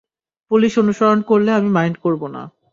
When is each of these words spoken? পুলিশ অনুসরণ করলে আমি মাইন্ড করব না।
পুলিশ 0.51 0.73
অনুসরণ 0.77 1.19
করলে 1.21 1.49
আমি 1.51 1.69
মাইন্ড 1.69 1.97
করব 1.97 2.21
না। 2.27 2.41